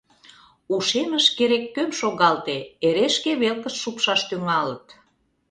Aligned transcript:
Ушемыш 0.73 1.25
керек-кӧм 1.37 1.89
шогалте, 1.99 2.57
эре 2.87 3.07
шке 3.15 3.31
велкышт 3.41 3.77
шупшаш 3.83 4.21
тӱҥалыт. 4.29 4.85